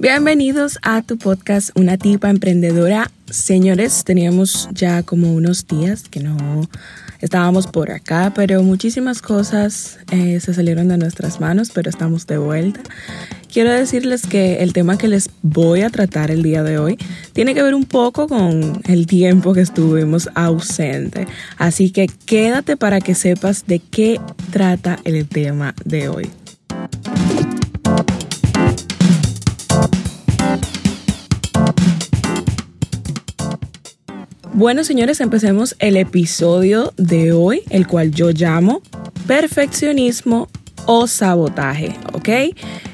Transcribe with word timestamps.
Bienvenidos 0.00 0.78
a 0.80 1.02
tu 1.02 1.18
podcast 1.18 1.78
Una 1.78 1.98
tipa 1.98 2.30
emprendedora. 2.30 3.10
Señores, 3.28 4.02
teníamos 4.02 4.66
ya 4.72 5.02
como 5.02 5.34
unos 5.34 5.66
días 5.66 6.08
que 6.08 6.20
no 6.20 6.66
estábamos 7.20 7.66
por 7.66 7.90
acá, 7.90 8.32
pero 8.34 8.62
muchísimas 8.62 9.20
cosas 9.20 9.98
eh, 10.10 10.40
se 10.40 10.54
salieron 10.54 10.88
de 10.88 10.96
nuestras 10.96 11.38
manos, 11.38 11.70
pero 11.74 11.90
estamos 11.90 12.26
de 12.26 12.38
vuelta. 12.38 12.80
Quiero 13.52 13.72
decirles 13.72 14.26
que 14.26 14.62
el 14.62 14.72
tema 14.72 14.96
que 14.96 15.06
les 15.06 15.28
voy 15.42 15.82
a 15.82 15.90
tratar 15.90 16.30
el 16.30 16.42
día 16.42 16.62
de 16.62 16.78
hoy 16.78 16.96
tiene 17.34 17.54
que 17.54 17.62
ver 17.62 17.74
un 17.74 17.84
poco 17.84 18.26
con 18.26 18.80
el 18.86 19.06
tiempo 19.06 19.52
que 19.52 19.60
estuvimos 19.60 20.30
ausente. 20.34 21.26
Así 21.58 21.90
que 21.90 22.06
quédate 22.24 22.78
para 22.78 23.02
que 23.02 23.14
sepas 23.14 23.66
de 23.66 23.80
qué 23.80 24.18
trata 24.50 24.98
el 25.04 25.28
tema 25.28 25.74
de 25.84 26.08
hoy. 26.08 26.30
Bueno, 34.60 34.84
señores, 34.84 35.22
empecemos 35.22 35.74
el 35.78 35.96
episodio 35.96 36.92
de 36.98 37.32
hoy, 37.32 37.62
el 37.70 37.86
cual 37.86 38.10
yo 38.10 38.28
llamo 38.30 38.82
perfeccionismo 39.26 40.50
o 40.84 41.06
sabotaje, 41.06 41.96
¿ok? 42.12 42.28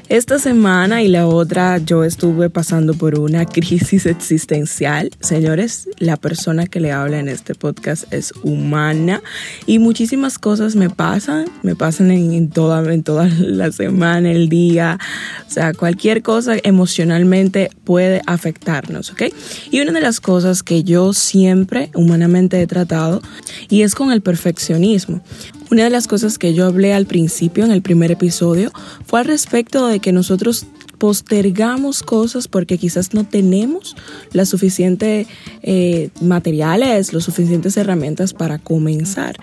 Esta 0.09 0.39
semana 0.39 1.03
y 1.03 1.09
la 1.09 1.27
otra 1.27 1.79
yo 1.79 2.05
estuve 2.05 2.49
pasando 2.49 2.93
por 2.93 3.19
una 3.19 3.45
crisis 3.45 4.05
existencial. 4.05 5.11
Señores, 5.19 5.89
la 5.97 6.15
persona 6.15 6.65
que 6.65 6.79
le 6.79 6.93
habla 6.93 7.19
en 7.19 7.27
este 7.27 7.55
podcast 7.55 8.05
es 8.13 8.33
humana 8.41 9.21
y 9.65 9.79
muchísimas 9.79 10.39
cosas 10.39 10.77
me 10.77 10.89
pasan, 10.89 11.47
me 11.61 11.75
pasan 11.75 12.11
en, 12.11 12.49
toda, 12.49 12.93
en 12.93 13.03
toda 13.03 13.27
la 13.27 13.69
semana, 13.73 14.31
el 14.31 14.47
día, 14.47 14.97
o 15.45 15.51
sea, 15.51 15.73
cualquier 15.73 16.21
cosa 16.21 16.55
emocionalmente 16.63 17.69
puede 17.83 18.21
afectarnos, 18.27 19.11
¿ok? 19.11 19.23
Y 19.71 19.81
una 19.81 19.91
de 19.91 20.01
las 20.01 20.21
cosas 20.21 20.63
que 20.63 20.85
yo 20.85 21.11
siempre 21.11 21.91
humanamente 21.93 22.61
he 22.61 22.67
tratado 22.67 23.21
y 23.67 23.81
es 23.81 23.93
con 23.93 24.13
el 24.13 24.21
perfeccionismo. 24.21 25.21
Una 25.69 25.83
de 25.83 25.89
las 25.89 26.07
cosas 26.07 26.37
que 26.37 26.53
yo 26.53 26.65
hablé 26.65 26.93
al 26.93 27.05
principio 27.05 27.65
en 27.65 27.71
el 27.71 27.81
primer 27.81 28.11
episodio 28.11 28.71
fue 29.05 29.19
al 29.19 29.25
respecto 29.25 29.87
de 29.87 29.99
que 29.99 30.13
nosotros 30.13 30.65
postergamos 30.97 32.03
cosas 32.03 32.47
porque 32.47 32.77
quizás 32.77 33.13
no 33.13 33.23
tenemos 33.23 33.95
las 34.31 34.49
suficientes 34.49 35.27
eh, 35.61 36.09
materiales, 36.21 37.13
las 37.13 37.25
suficientes 37.25 37.77
herramientas 37.77 38.33
para 38.33 38.59
comenzar. 38.59 39.35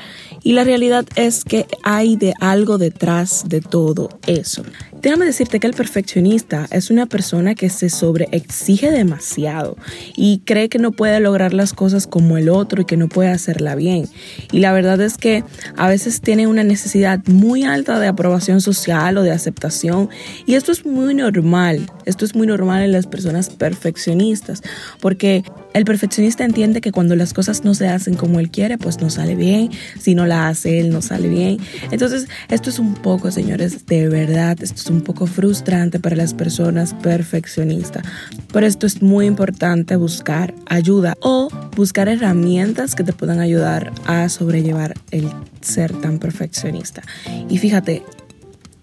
Y 0.42 0.52
la 0.52 0.64
realidad 0.64 1.06
es 1.14 1.44
que 1.44 1.66
hay 1.82 2.16
de 2.16 2.34
algo 2.40 2.78
detrás 2.78 3.44
de 3.48 3.60
todo 3.60 4.08
eso. 4.26 4.62
Déjame 5.04 5.26
decirte 5.26 5.60
que 5.60 5.66
el 5.66 5.74
perfeccionista 5.74 6.66
es 6.70 6.90
una 6.90 7.04
persona 7.04 7.54
que 7.54 7.68
se 7.68 7.90
sobreexige 7.90 8.90
demasiado 8.90 9.76
y 10.16 10.38
cree 10.46 10.70
que 10.70 10.78
no 10.78 10.92
puede 10.92 11.20
lograr 11.20 11.52
las 11.52 11.74
cosas 11.74 12.06
como 12.06 12.38
el 12.38 12.48
otro 12.48 12.80
y 12.80 12.84
que 12.86 12.96
no 12.96 13.10
puede 13.10 13.28
hacerla 13.28 13.74
bien. 13.74 14.08
Y 14.50 14.60
la 14.60 14.72
verdad 14.72 14.98
es 15.02 15.18
que 15.18 15.44
a 15.76 15.88
veces 15.88 16.22
tiene 16.22 16.46
una 16.46 16.64
necesidad 16.64 17.20
muy 17.26 17.64
alta 17.64 18.00
de 18.00 18.06
aprobación 18.06 18.62
social 18.62 19.18
o 19.18 19.22
de 19.22 19.32
aceptación 19.32 20.08
y 20.46 20.54
esto 20.54 20.72
es 20.72 20.86
muy 20.86 21.14
normal. 21.14 21.84
Esto 22.06 22.24
es 22.24 22.34
muy 22.34 22.46
normal 22.46 22.82
en 22.82 22.92
las 22.92 23.06
personas 23.06 23.50
perfeccionistas 23.50 24.62
porque 25.00 25.44
el 25.74 25.84
perfeccionista 25.84 26.44
entiende 26.44 26.80
que 26.80 26.92
cuando 26.92 27.16
las 27.16 27.34
cosas 27.34 27.64
no 27.64 27.74
se 27.74 27.88
hacen 27.88 28.14
como 28.14 28.38
él 28.38 28.50
quiere, 28.50 28.78
pues 28.78 29.00
no 29.00 29.10
sale 29.10 29.34
bien. 29.34 29.70
Si 30.00 30.14
no 30.14 30.24
la 30.24 30.48
hace 30.48 30.78
él, 30.78 30.90
no 30.90 31.02
sale 31.02 31.28
bien. 31.28 31.58
Entonces, 31.90 32.28
esto 32.48 32.70
es 32.70 32.78
un 32.78 32.94
poco, 32.94 33.32
señores, 33.32 33.84
de 33.84 34.08
verdad, 34.08 34.56
esto 34.62 34.80
es 34.80 34.86
un 34.86 34.93
poco 35.00 35.26
frustrante 35.26 35.98
para 35.98 36.16
las 36.16 36.34
personas 36.34 36.94
perfeccionistas. 36.94 38.04
Por 38.52 38.64
esto 38.64 38.86
es 38.86 39.02
muy 39.02 39.26
importante 39.26 39.96
buscar 39.96 40.54
ayuda 40.66 41.16
o 41.20 41.48
buscar 41.76 42.08
herramientas 42.08 42.94
que 42.94 43.04
te 43.04 43.12
puedan 43.12 43.40
ayudar 43.40 43.92
a 44.06 44.28
sobrellevar 44.28 44.94
el 45.10 45.30
ser 45.60 45.92
tan 46.00 46.18
perfeccionista. 46.18 47.02
Y 47.48 47.58
fíjate, 47.58 48.02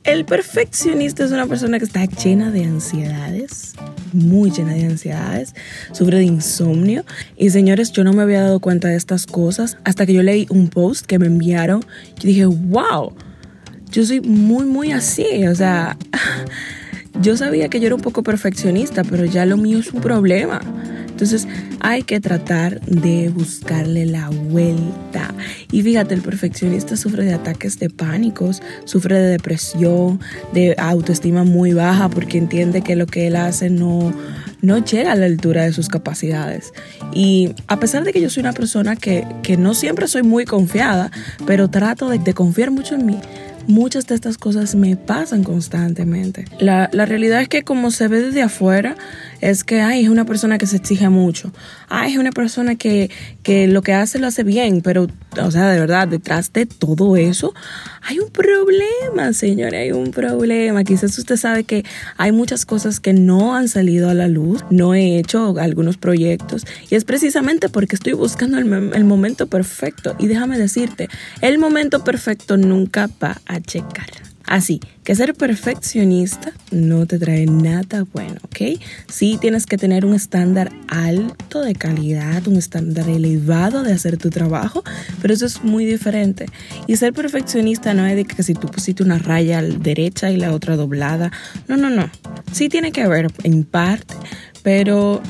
el 0.03 0.25
perfeccionista 0.25 1.23
es 1.23 1.31
una 1.31 1.45
persona 1.45 1.77
que 1.77 1.85
está 1.85 2.05
llena 2.05 2.49
de 2.49 2.65
ansiedades, 2.65 3.75
muy 4.13 4.49
llena 4.49 4.73
de 4.73 4.85
ansiedades, 4.85 5.53
sufre 5.91 6.17
de 6.17 6.23
insomnio. 6.23 7.05
Y 7.37 7.51
señores, 7.51 7.91
yo 7.91 8.03
no 8.03 8.11
me 8.11 8.23
había 8.23 8.41
dado 8.41 8.59
cuenta 8.59 8.87
de 8.87 8.95
estas 8.95 9.27
cosas 9.27 9.77
hasta 9.83 10.07
que 10.07 10.13
yo 10.13 10.23
leí 10.23 10.47
un 10.49 10.69
post 10.69 11.05
que 11.05 11.19
me 11.19 11.27
enviaron. 11.27 11.81
Yo 12.15 12.27
dije, 12.27 12.45
wow 12.45 13.13
yo 13.91 14.05
soy 14.05 14.21
muy, 14.21 14.65
muy 14.65 14.91
así. 14.91 15.45
O 15.47 15.55
sea, 15.55 15.97
yo 17.21 17.37
sabía 17.37 17.69
que 17.69 17.79
yo 17.79 17.87
era 17.87 17.95
un 17.95 18.01
poco 18.01 18.23
perfeccionista, 18.23 19.03
pero 19.03 19.25
ya 19.25 19.45
lo 19.45 19.57
mío 19.57 19.79
es 19.79 19.91
un 19.91 20.01
problema. 20.01 20.61
Entonces 21.21 21.47
hay 21.81 22.01
que 22.01 22.19
tratar 22.19 22.81
de 22.81 23.29
buscarle 23.29 24.07
la 24.07 24.29
vuelta. 24.29 25.35
Y 25.71 25.83
fíjate, 25.83 26.15
el 26.15 26.21
perfeccionista 26.21 26.97
sufre 26.97 27.23
de 27.25 27.33
ataques 27.33 27.77
de 27.77 27.91
pánicos, 27.91 28.63
sufre 28.85 29.19
de 29.19 29.29
depresión, 29.29 30.19
de 30.51 30.73
autoestima 30.79 31.43
muy 31.43 31.73
baja 31.73 32.09
porque 32.09 32.39
entiende 32.39 32.81
que 32.81 32.95
lo 32.95 33.05
que 33.05 33.27
él 33.27 33.35
hace 33.35 33.69
no, 33.69 34.11
no 34.61 34.83
llega 34.83 35.11
a 35.11 35.15
la 35.15 35.27
altura 35.27 35.63
de 35.63 35.73
sus 35.73 35.89
capacidades. 35.89 36.73
Y 37.13 37.53
a 37.67 37.79
pesar 37.79 38.03
de 38.03 38.13
que 38.13 38.21
yo 38.21 38.31
soy 38.31 38.41
una 38.41 38.53
persona 38.53 38.95
que, 38.95 39.23
no 39.59 39.75
siempre 39.75 40.07
soy 40.07 40.23
muy 40.23 40.45
confiada, 40.45 41.11
pero 41.45 41.69
trato 41.69 42.09
de, 42.09 42.17
de 42.17 42.33
confiar 42.33 42.71
mucho 42.71 42.95
en 42.95 43.05
mí, 43.05 43.19
muchas 43.67 44.07
de 44.07 44.15
estas 44.15 44.37
cosas 44.37 44.75
me 44.75 44.95
pasan 44.95 45.43
constantemente. 45.43 46.45
La, 46.59 46.87
realidad 46.87 47.41
es 47.41 47.49
que 47.49 47.63
como 47.63 47.91
se 47.91 48.07
ve 48.07 48.21
desde 48.21 48.41
afuera, 48.41 48.95
es 49.41 49.63
que 49.63 49.81
ay, 49.81 50.03
es 50.03 50.09
una 50.09 50.25
persona 50.25 50.57
que 50.57 50.67
se 50.67 50.77
exige 50.77 51.09
mucho. 51.09 51.51
Ay, 51.89 52.13
es 52.13 52.17
una 52.17 52.31
persona 52.31 52.75
que, 52.75 53.09
que 53.43 53.67
lo 53.67 53.81
que 53.81 53.93
hace 53.93 54.19
lo 54.19 54.27
hace 54.27 54.43
bien, 54.43 54.81
pero, 54.81 55.07
o 55.41 55.51
sea, 55.51 55.69
de 55.69 55.79
verdad, 55.79 56.07
detrás 56.07 56.53
de 56.53 56.65
todo 56.65 57.17
eso 57.17 57.53
hay 58.03 58.19
un 58.19 58.29
problema, 58.29 59.33
señores, 59.33 59.81
hay 59.81 59.91
un 59.91 60.11
problema. 60.11 60.83
Quizás 60.83 61.17
usted 61.17 61.37
sabe 61.37 61.63
que 61.63 61.83
hay 62.17 62.31
muchas 62.31 62.65
cosas 62.65 62.99
que 62.99 63.13
no 63.13 63.55
han 63.55 63.67
salido 63.67 64.09
a 64.09 64.13
la 64.13 64.27
luz, 64.27 64.63
no 64.69 64.93
he 64.93 65.17
hecho 65.17 65.55
algunos 65.59 65.97
proyectos 65.97 66.65
y 66.89 66.95
es 66.95 67.03
precisamente 67.03 67.69
porque 67.69 67.95
estoy 67.95 68.13
buscando 68.13 68.57
el, 68.57 68.91
el 68.93 69.03
momento 69.03 69.47
perfecto. 69.47 70.15
Y 70.19 70.27
déjame 70.27 70.57
decirte, 70.57 71.09
el 71.41 71.57
momento 71.57 72.03
perfecto 72.03 72.57
nunca 72.57 73.09
va 73.21 73.41
a 73.45 73.59
checar. 73.59 74.30
Así 74.45 74.79
que 75.03 75.15
ser 75.15 75.33
perfeccionista 75.33 76.51
no 76.71 77.05
te 77.05 77.17
trae 77.17 77.45
nada 77.45 78.05
bueno, 78.13 78.35
¿ok? 78.43 78.81
Sí 79.07 79.37
tienes 79.39 79.65
que 79.65 79.77
tener 79.77 80.05
un 80.05 80.13
estándar 80.13 80.71
alto 80.87 81.61
de 81.61 81.73
calidad, 81.73 82.47
un 82.47 82.57
estándar 82.57 83.09
elevado 83.09 83.83
de 83.83 83.93
hacer 83.93 84.17
tu 84.17 84.29
trabajo, 84.29 84.83
pero 85.21 85.33
eso 85.33 85.45
es 85.45 85.63
muy 85.63 85.85
diferente. 85.85 86.47
Y 86.87 86.95
ser 86.97 87.13
perfeccionista 87.13 87.93
no 87.93 88.05
es 88.05 88.15
de 88.15 88.25
que 88.25 88.43
si 88.43 88.53
tú 88.53 88.67
pusiste 88.67 89.03
una 89.03 89.17
raya 89.17 89.61
derecha 89.61 90.31
y 90.31 90.37
la 90.37 90.53
otra 90.53 90.75
doblada, 90.75 91.31
no, 91.67 91.77
no, 91.77 91.89
no. 91.89 92.09
Sí 92.51 92.69
tiene 92.69 92.91
que 92.91 93.01
haber 93.03 93.27
en 93.43 93.63
parte, 93.63 94.15
pero 94.63 95.21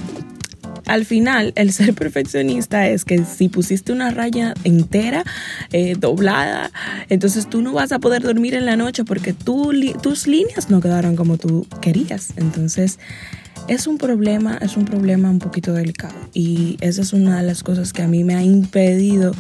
al 0.92 1.06
final, 1.06 1.54
el 1.56 1.72
ser 1.74 1.94
perfeccionista 1.94 2.88
es 2.88 3.06
que 3.06 3.24
si 3.24 3.48
pusiste 3.48 3.94
una 3.94 4.12
raya 4.12 4.54
entera, 4.66 5.24
eh, 5.72 5.96
doblada, 5.98 6.70
entonces 7.10 7.50
tú 7.50 7.62
no 7.62 7.72
vas 7.72 7.94
a 7.94 8.00
poder 8.00 8.22
dormir 8.22 8.56
en 8.56 8.66
la 8.66 8.76
noche 8.76 9.06
porque 9.06 9.34
tus 9.34 10.28
líneas 10.28 10.70
no 10.70 10.82
quedaron 10.82 11.16
como 11.16 11.38
tú 11.38 11.66
querías. 11.80 12.34
Entonces, 12.36 13.00
es 13.68 13.88
un 13.88 13.98
problema, 13.98 14.58
es 14.62 14.78
un 14.78 14.86
problema 14.86 15.30
un 15.30 15.40
poquito 15.40 15.74
delicado 15.74 16.16
y 16.34 16.78
esa 16.82 17.02
es 17.02 17.14
una 17.14 17.38
de 17.38 17.44
las 17.44 17.64
cosas 17.64 17.94
que 17.94 18.02
a 18.02 18.08
mí 18.08 18.24
me 18.24 18.36
ha 18.36 18.44
impedido 18.44 19.34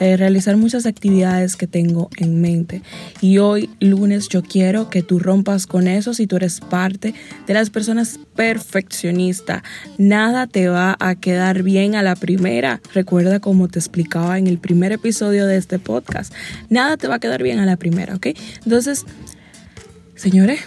eh, 0.00 0.16
realizar 0.16 0.56
muchas 0.56 0.86
actividades 0.86 1.56
que 1.56 1.66
tengo 1.66 2.10
en 2.16 2.40
mente. 2.40 2.82
Y 3.20 3.38
hoy, 3.38 3.70
lunes, 3.80 4.28
yo 4.28 4.42
quiero 4.42 4.90
que 4.90 5.02
tú 5.02 5.18
rompas 5.18 5.66
con 5.66 5.88
eso 5.88 6.14
si 6.14 6.26
tú 6.26 6.36
eres 6.36 6.60
parte 6.60 7.14
de 7.46 7.54
las 7.54 7.70
personas 7.70 8.18
perfeccionistas. 8.34 9.62
Nada 9.98 10.46
te 10.46 10.68
va 10.68 10.96
a 10.98 11.14
quedar 11.14 11.62
bien 11.62 11.94
a 11.94 12.02
la 12.02 12.16
primera. 12.16 12.80
Recuerda 12.92 13.40
como 13.40 13.68
te 13.68 13.78
explicaba 13.78 14.38
en 14.38 14.46
el 14.46 14.58
primer 14.58 14.92
episodio 14.92 15.46
de 15.46 15.56
este 15.56 15.78
podcast. 15.78 16.32
Nada 16.70 16.96
te 16.96 17.08
va 17.08 17.16
a 17.16 17.20
quedar 17.20 17.42
bien 17.42 17.58
a 17.58 17.66
la 17.66 17.76
primera, 17.76 18.14
¿ok? 18.14 18.28
Entonces, 18.64 19.04
señores, 20.16 20.60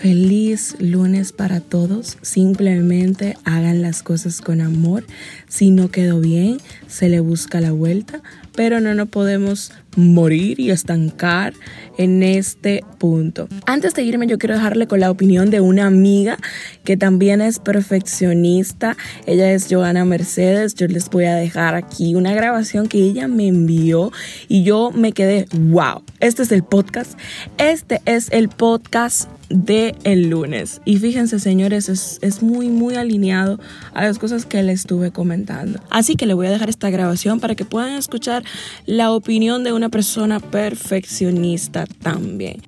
Feliz 0.00 0.76
lunes 0.78 1.32
para 1.32 1.60
todos. 1.60 2.18
Simplemente 2.20 3.38
hagan 3.44 3.80
las 3.80 4.02
cosas 4.02 4.42
con 4.42 4.60
amor. 4.60 5.04
Si 5.48 5.70
no 5.70 5.90
quedó 5.90 6.20
bien, 6.20 6.58
se 6.86 7.08
le 7.08 7.20
busca 7.20 7.62
la 7.62 7.72
vuelta. 7.72 8.20
Pero 8.54 8.80
no 8.80 8.94
nos 8.94 9.08
podemos 9.08 9.72
morir 9.96 10.60
y 10.60 10.70
estancar 10.70 11.54
en 11.98 12.22
este 12.22 12.84
punto. 12.98 13.48
Antes 13.66 13.94
de 13.94 14.02
irme, 14.02 14.26
yo 14.26 14.38
quiero 14.38 14.54
dejarle 14.54 14.86
con 14.86 15.00
la 15.00 15.10
opinión 15.10 15.50
de 15.50 15.60
una 15.60 15.86
amiga 15.86 16.36
que 16.84 16.96
también 16.96 17.40
es 17.40 17.58
perfeccionista. 17.58 18.96
Ella 19.26 19.52
es 19.52 19.66
Joana 19.70 20.04
Mercedes. 20.04 20.74
Yo 20.74 20.86
les 20.86 21.08
voy 21.10 21.24
a 21.24 21.34
dejar 21.34 21.74
aquí 21.74 22.14
una 22.14 22.34
grabación 22.34 22.88
que 22.88 22.98
ella 22.98 23.28
me 23.28 23.48
envió 23.48 24.12
y 24.48 24.62
yo 24.62 24.90
me 24.92 25.12
quedé, 25.12 25.46
wow, 25.52 26.02
este 26.20 26.42
es 26.42 26.52
el 26.52 26.62
podcast. 26.62 27.18
Este 27.58 28.00
es 28.04 28.30
el 28.30 28.48
podcast 28.48 29.28
de 29.48 29.94
el 30.04 30.28
lunes. 30.28 30.80
Y 30.84 30.96
fíjense, 30.98 31.38
señores, 31.38 31.88
es, 31.88 32.18
es, 32.22 32.42
muy, 32.42 32.68
muy 32.68 32.96
alineado 32.96 33.58
a 33.94 34.04
las 34.04 34.18
cosas 34.18 34.44
que 34.44 34.62
le 34.62 34.72
estuve 34.72 35.12
comentando. 35.12 35.80
Así 35.90 36.16
que 36.16 36.26
le 36.26 36.34
voy 36.34 36.46
a 36.46 36.50
dejar 36.50 36.68
esta 36.68 36.90
grabación 36.90 37.40
para 37.40 37.54
que 37.54 37.64
puedan 37.64 37.94
escuchar 37.94 38.44
la 38.86 39.12
opinión 39.12 39.62
de 39.62 39.72
una 39.72 39.85
persona 39.88 40.40
perfeccionista 40.40 41.86
también. 42.02 42.62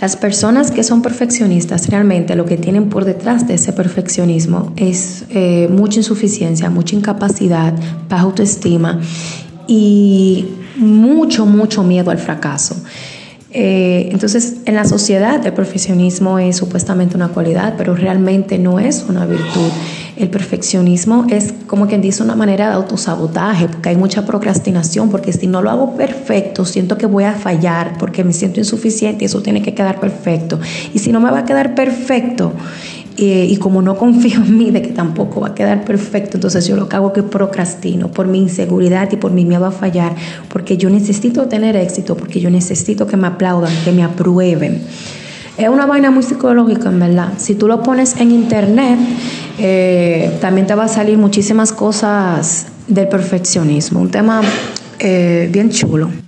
Las 0.00 0.16
personas 0.16 0.70
que 0.70 0.82
son 0.82 1.00
perfeccionistas 1.00 1.88
realmente 1.88 2.36
lo 2.36 2.44
que 2.44 2.58
tienen 2.58 2.90
por 2.90 3.06
detrás 3.06 3.48
de 3.48 3.54
ese 3.54 3.72
perfeccionismo 3.72 4.74
es 4.76 5.24
eh, 5.30 5.66
mucha 5.70 5.98
insuficiencia, 5.98 6.68
mucha 6.68 6.94
incapacidad, 6.94 7.72
baja 8.10 8.24
autoestima 8.24 9.00
y 9.66 10.46
mucho, 10.76 11.46
mucho 11.46 11.82
miedo 11.82 12.10
al 12.10 12.18
fracaso. 12.18 12.76
Eh, 13.56 14.08
entonces, 14.10 14.56
en 14.64 14.74
la 14.74 14.84
sociedad 14.84 15.46
el 15.46 15.52
perfeccionismo 15.52 16.40
es 16.40 16.56
supuestamente 16.56 17.14
una 17.14 17.28
cualidad, 17.28 17.74
pero 17.78 17.94
realmente 17.94 18.58
no 18.58 18.80
es 18.80 19.06
una 19.08 19.26
virtud. 19.26 19.70
El 20.16 20.28
perfeccionismo 20.28 21.26
es 21.30 21.54
como 21.68 21.86
quien 21.86 22.00
dice 22.00 22.24
una 22.24 22.34
manera 22.34 22.68
de 22.68 22.74
autosabotaje, 22.74 23.68
porque 23.68 23.90
hay 23.90 23.96
mucha 23.96 24.26
procrastinación, 24.26 25.08
porque 25.08 25.32
si 25.32 25.46
no 25.46 25.62
lo 25.62 25.70
hago 25.70 25.96
perfecto, 25.96 26.64
siento 26.64 26.98
que 26.98 27.06
voy 27.06 27.24
a 27.24 27.34
fallar, 27.34 27.96
porque 27.98 28.24
me 28.24 28.32
siento 28.32 28.58
insuficiente 28.58 29.24
y 29.24 29.26
eso 29.26 29.40
tiene 29.40 29.62
que 29.62 29.72
quedar 29.72 30.00
perfecto. 30.00 30.58
Y 30.92 30.98
si 30.98 31.12
no 31.12 31.20
me 31.20 31.30
va 31.30 31.40
a 31.40 31.44
quedar 31.44 31.76
perfecto, 31.76 32.52
eh, 33.16 33.46
y 33.48 33.56
como 33.58 33.80
no 33.80 33.96
confío 33.96 34.42
en 34.42 34.58
mí 34.58 34.70
de 34.70 34.82
que 34.82 34.90
tampoco 34.90 35.40
va 35.40 35.48
a 35.48 35.54
quedar 35.54 35.84
perfecto, 35.84 36.36
entonces 36.36 36.66
yo 36.66 36.76
lo 36.76 36.88
que 36.88 36.96
hago 36.96 37.08
es 37.08 37.12
que 37.14 37.22
procrastino 37.22 38.08
por 38.08 38.26
mi 38.26 38.38
inseguridad 38.38 39.10
y 39.12 39.16
por 39.16 39.32
mi 39.32 39.44
miedo 39.44 39.66
a 39.66 39.70
fallar, 39.70 40.14
porque 40.48 40.76
yo 40.76 40.90
necesito 40.90 41.46
tener 41.46 41.76
éxito, 41.76 42.16
porque 42.16 42.40
yo 42.40 42.50
necesito 42.50 43.06
que 43.06 43.16
me 43.16 43.26
aplaudan, 43.26 43.72
que 43.84 43.92
me 43.92 44.02
aprueben. 44.02 44.82
Es 45.56 45.68
una 45.68 45.86
vaina 45.86 46.10
muy 46.10 46.24
psicológica, 46.24 46.88
en 46.88 46.98
verdad. 46.98 47.34
Si 47.36 47.54
tú 47.54 47.68
lo 47.68 47.82
pones 47.82 48.16
en 48.18 48.32
internet, 48.32 48.98
eh, 49.58 50.36
también 50.40 50.66
te 50.66 50.74
va 50.74 50.84
a 50.84 50.88
salir 50.88 51.16
muchísimas 51.16 51.72
cosas 51.72 52.66
del 52.88 53.06
perfeccionismo. 53.06 54.00
Un 54.00 54.10
tema 54.10 54.42
eh, 54.98 55.48
bien 55.52 55.70
chulo. 55.70 56.23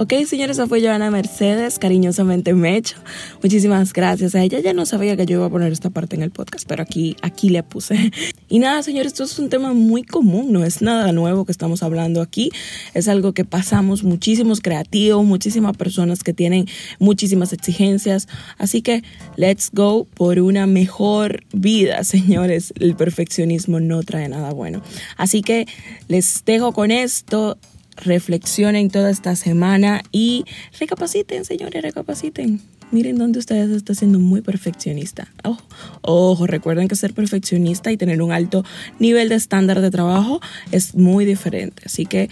Ok, 0.00 0.12
señores, 0.26 0.58
esa 0.58 0.68
fue 0.68 0.80
Joana 0.80 1.10
Mercedes, 1.10 1.80
cariñosamente 1.80 2.54
Mecho. 2.54 2.98
Muchísimas 3.42 3.92
gracias 3.92 4.36
a 4.36 4.44
ella. 4.44 4.60
Ya 4.60 4.72
no 4.72 4.86
sabía 4.86 5.16
que 5.16 5.26
yo 5.26 5.38
iba 5.38 5.46
a 5.46 5.50
poner 5.50 5.72
esta 5.72 5.90
parte 5.90 6.14
en 6.14 6.22
el 6.22 6.30
podcast, 6.30 6.68
pero 6.68 6.84
aquí, 6.84 7.16
aquí 7.20 7.48
le 7.48 7.64
puse. 7.64 8.12
Y 8.50 8.60
nada, 8.60 8.82
señores, 8.82 9.12
esto 9.12 9.24
es 9.24 9.38
un 9.38 9.50
tema 9.50 9.74
muy 9.74 10.04
común, 10.04 10.52
no 10.52 10.64
es 10.64 10.80
nada 10.80 11.12
nuevo 11.12 11.44
que 11.44 11.52
estamos 11.52 11.82
hablando 11.82 12.22
aquí. 12.22 12.50
Es 12.94 13.06
algo 13.06 13.34
que 13.34 13.44
pasamos 13.44 14.04
muchísimos 14.04 14.62
creativos, 14.62 15.22
muchísimas 15.22 15.76
personas 15.76 16.22
que 16.22 16.32
tienen 16.32 16.66
muchísimas 16.98 17.52
exigencias. 17.52 18.26
Así 18.56 18.80
que 18.80 19.02
let's 19.36 19.68
go 19.70 20.06
por 20.14 20.40
una 20.40 20.66
mejor 20.66 21.44
vida, 21.52 22.04
señores. 22.04 22.72
El 22.78 22.94
perfeccionismo 22.96 23.80
no 23.80 24.02
trae 24.02 24.30
nada 24.30 24.52
bueno. 24.54 24.80
Así 25.18 25.42
que 25.42 25.66
les 26.06 26.42
dejo 26.46 26.72
con 26.72 26.90
esto 26.90 27.58
reflexionen 27.98 28.90
toda 28.90 29.10
esta 29.10 29.36
semana 29.36 30.02
y 30.12 30.44
recapaciten, 30.78 31.44
señores, 31.44 31.82
recapaciten. 31.82 32.60
Miren 32.90 33.18
dónde 33.18 33.38
ustedes 33.38 33.70
están 33.70 33.96
siendo 33.96 34.18
muy 34.18 34.40
perfeccionista. 34.40 35.28
Ojo, 35.44 35.62
ojo, 36.00 36.46
recuerden 36.46 36.88
que 36.88 36.96
ser 36.96 37.12
perfeccionista 37.12 37.92
y 37.92 37.98
tener 37.98 38.22
un 38.22 38.32
alto 38.32 38.64
nivel 38.98 39.28
de 39.28 39.34
estándar 39.34 39.82
de 39.82 39.90
trabajo 39.90 40.40
es 40.72 40.94
muy 40.94 41.26
diferente. 41.26 41.82
Así 41.84 42.06
que 42.06 42.30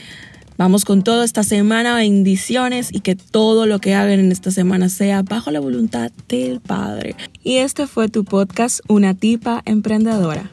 vamos 0.57 0.87
con 0.87 1.03
toda 1.03 1.27
esta 1.27 1.45
semana, 1.45 1.97
bendiciones 1.97 2.89
y 2.91 3.01
que 3.01 3.17
todo 3.17 3.67
lo 3.67 3.81
que 3.81 3.95
hagan 3.95 4.19
en 4.19 4.33
esta 4.33 4.51
semana 4.51 4.89
sea 4.89 5.23
bajo 5.23 5.51
la 5.51 5.61
voluntad 5.61 6.11
del 6.29 6.61
Padre. 6.61 7.17
Y 7.43 7.57
este 7.57 7.87
fue 7.87 8.09
tu 8.09 8.25
podcast, 8.25 8.81
Una 8.89 9.13
tipa 9.13 9.63
emprendedora. 9.67 10.51